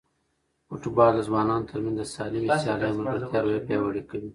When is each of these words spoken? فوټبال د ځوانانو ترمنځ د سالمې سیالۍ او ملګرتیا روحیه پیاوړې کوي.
فوټبال 0.67 1.11
د 1.15 1.19
ځوانانو 1.27 1.67
ترمنځ 1.69 1.95
د 1.97 2.01
سالمې 2.15 2.49
سیالۍ 2.63 2.85
او 2.89 2.97
ملګرتیا 2.99 3.39
روحیه 3.41 3.65
پیاوړې 3.67 4.01
کوي. 4.09 4.29